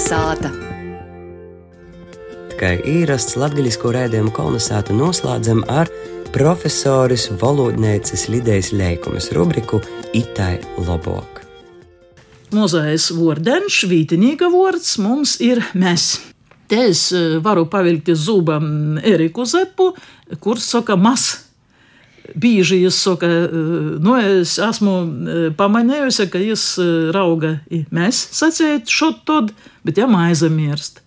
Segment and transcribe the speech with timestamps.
[0.00, 0.48] Kolnesāta.
[2.56, 5.90] Kā īrasts latgaļisko raidījumu kolonizātu noslēdzam ar
[6.32, 9.82] profesoris valodnieces Lidijas Leikumas rubriku
[10.16, 11.42] Itai Lobok.
[12.56, 16.14] Mozais vordenš, vītinīga vārds mums ir mēs.
[16.64, 19.92] Te es eh, varu pavilkt zūbam Eriku Zepu,
[20.40, 21.49] kurš saka mas.
[22.34, 23.48] Bieži saka, eh,
[24.00, 24.94] nu, es esmu
[25.58, 26.64] pamanījusi, ka jūs
[27.14, 27.58] rauga
[27.90, 29.52] mēs sacēt šo tad,
[29.84, 31.02] bet ja aizmirst.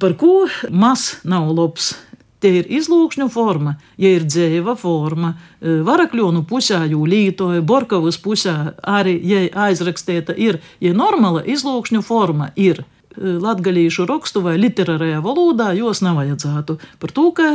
[0.00, 1.94] Par ko mas nav labs?
[2.40, 9.16] Tie ir izlūkšņu forma, ja ir dzīva forma, varakļonu pusē jau lītoja, borkavas pusē arī,
[9.24, 12.84] ja aizrakstīta ir, ja normāla izlūkšņu forma ir
[13.16, 16.78] latgalīšu rakstu vai literārajā valodā, jos nevajadzētu.
[17.00, 17.48] Par to, ka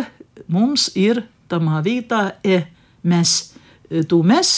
[0.51, 2.63] mums ir tamā vietā e,
[3.03, 3.53] mēs,
[4.07, 4.53] tu mēs,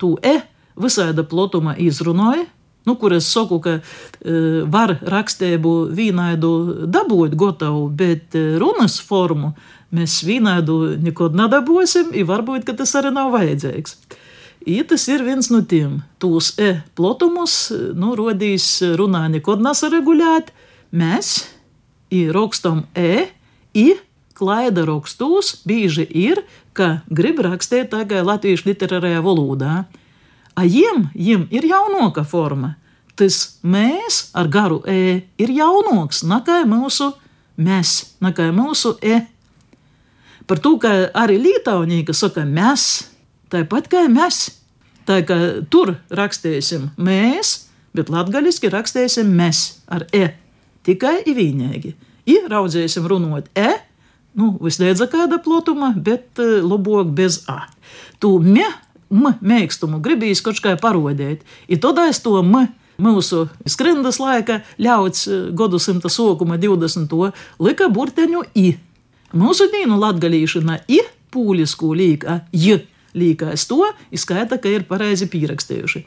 [0.00, 0.38] tu e,
[0.80, 2.46] visāda plotuma izrunāja,
[2.88, 6.52] nu, kur es saku, ka uh, var rakstību vīnaidu
[6.88, 9.52] dabūt gotavu, bet runas formu
[9.94, 13.96] mēs vīnaidu nekad nedabūsim, un varbūt tas arī nav vajadzīgs.
[14.68, 16.02] I tas ir viens no tiem.
[16.20, 18.66] Tūs e plotumus, nu, rodīs
[18.98, 20.52] runā nekad nesaregulēt.
[20.92, 21.46] Mēs
[22.12, 23.30] i rakstam e,
[23.72, 23.94] i
[24.40, 26.40] klaida rakstos bieži ir,
[26.72, 29.74] ka grib rakstīt tagad latviešu literārajā valodā.
[30.56, 32.74] A jiem, jiem ir jaunoka forma.
[33.16, 37.10] Tas mēs ar garu e ir jaunoks, nekā mūsu
[37.60, 39.20] mēs, nekā mūsu e.
[40.48, 42.86] Par to, ka arī lītaunīgi saka mēs,
[43.52, 44.48] tāpat kā mēs.
[45.08, 45.36] Tā kā
[45.72, 50.30] tur rakstīsim mēs, bet latviešu rakstīsim mēs ar e.
[50.86, 51.92] Tikai īņķīgi.
[52.30, 53.79] Ir raudzēsim runāt e,
[54.38, 57.64] nu, visliedza kāda plotuma, bet uh, labāk bez a.
[58.20, 58.68] Tu me
[59.10, 61.42] mēkstumu gribīs kaut kā parodēt.
[61.68, 62.68] Ir tad es to m
[63.00, 67.14] mūsu skrendas laika ļauts e, gadu simta sokuma 20.
[67.64, 68.74] lika burteņu i.
[69.32, 71.00] Mūsu dīnu latgalīšana i
[71.32, 72.82] pūlisku līka j
[73.16, 73.84] līkais to,
[74.14, 76.04] izskaita, ka ir pareizi pierakstījuši.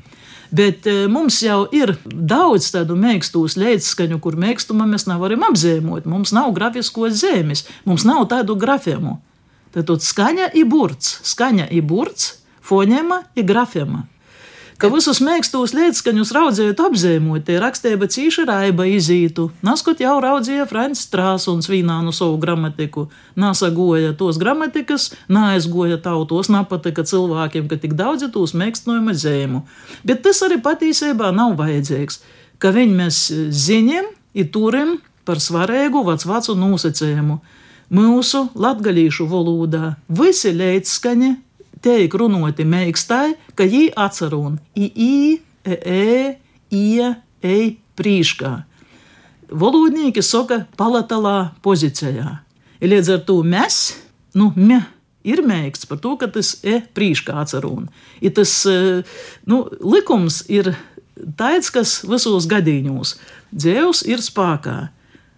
[0.54, 6.06] Bet e, mums jau ir daudz tādu mēkstus līdzskaņu, kur mēkstumā mēs nevaram apzīmot.
[6.10, 9.18] Mums nav grafiskos zīmes, mums nav tādu grafēmu.
[9.74, 14.06] Tad skaņa ir burts, skaņa ir burts, fonēma ir grafēma
[14.82, 19.50] ka visus mēkstos līdzskaņus raudzējot apzīmot, tie rakstīja cīši raiba izītu.
[19.66, 23.08] Naskot jau raudzīja Frančs Strāsuns vīnānu savu gramatiku,
[23.40, 29.64] nasagoja tos gramatikas, neaizgoja tautos, nepatika cilvēkiem, ka tik daudz ir tos mēkstojuma zīmu.
[30.08, 32.22] Bet tas arī patiesībā nav vajadzīgs,
[32.62, 33.26] ka viņi mēs
[33.66, 34.98] ziņiem ir turim
[35.28, 37.40] par svarīgu vecvācu nosacījumu.
[37.94, 41.34] Mūsu latgalīšu valodā visi līdzskaņi
[41.84, 45.16] tiek runāti meikstai, ka jī atcerun i, i,
[45.68, 46.14] e, e,
[46.74, 47.10] ie,
[47.44, 47.66] ej,
[48.00, 48.54] prīškā.
[49.54, 52.40] Valodnieki saka palatālā pozīcijā.
[52.84, 53.78] Līdz ar to mēs,
[54.36, 54.82] nu, me,
[55.24, 57.88] ir mēgsts par to, ka tas e, prīškā atcerun.
[58.24, 59.04] I tas, e,
[59.50, 60.74] nu, likums ir
[61.40, 63.18] tāds, kas visos gadījumos
[63.54, 64.78] dzēvs ir spēkā.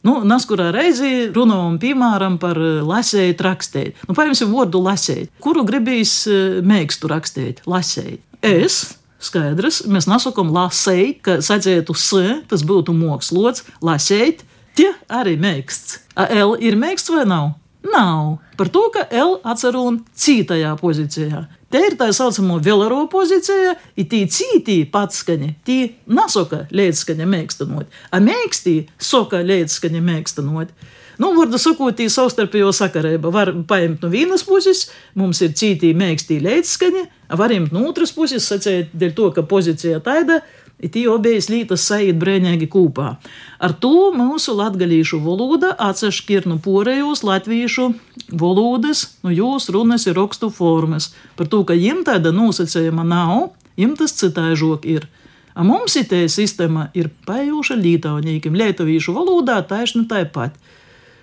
[0.06, 4.04] Nu, Naskurā reizē runājam, piemēram, par eh, lasēju rakstīt.
[4.06, 5.32] Nu, paņemsim vārdu lasēt.
[5.42, 7.64] Kuru gribīs eh, mēgstu rakstīt?
[7.70, 8.22] Lasēt.
[8.46, 9.00] Es.
[9.26, 12.20] Skaidrs, mēs nesakām lasīt, ka sadzētu s,
[12.52, 14.44] tas būtu mākslots, lasīt,
[14.78, 16.04] tie arī mēgsts.
[16.20, 17.56] A L ir mēgsts vai nav?
[17.94, 18.38] Nav.
[18.58, 21.44] Par to, ka L atcerun cītajā pozīcijā.
[21.70, 28.22] Te ir tā saucamā velero pozīcija, ir tī cītī patskaņa, tī nasoka līdzskaņa mēkstinot, a
[28.24, 30.72] mēkstī soka līdzskaņa mēkstinot.
[31.20, 36.42] Nu, vārdu sakot, tī savstarpējo sakarība var paņemt no vienas puses, mums ir cītī mēkstī
[36.44, 37.04] līdzskaņa,
[37.40, 40.42] var ņemt no otras puses, sacēt, dēļ to, ka pozīcija taida,
[40.76, 43.16] Tī abas lietas saīt brīvīgi kopā.
[43.64, 47.94] Ar to mūsu latviešu valoda atsevišķi no porējos latviešu
[48.36, 51.14] valodas, no jūsu runas ir rakstu formas.
[51.40, 55.08] Par to, ka jiem tāda nosacījuma nav, jiem tas citaižok ir.
[55.56, 60.60] A mums ir tā sistēma, ir pajuša lītaunīkiem, lietuvīšu valodā taisni tāpat.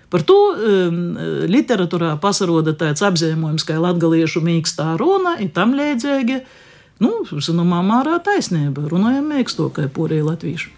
[0.09, 0.97] Par to um,
[1.49, 6.41] literatūrā pasaroda tāds apzīmējums, kā latviešu mīkstā runa, ir tam līdzīgi.
[7.01, 8.85] Nu, zināmā mērā taisnība.
[8.91, 10.73] Runājam, mēksto, kā porija latviešu.